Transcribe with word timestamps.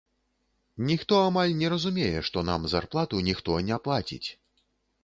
Ніхто 0.89 1.19
амаль 1.27 1.53
не 1.61 1.67
разумее, 1.75 2.17
што 2.31 2.45
нам 2.49 2.67
зарплату 2.75 3.23
ніхто 3.33 3.61
не 3.71 3.81
плаціць. 3.87 4.25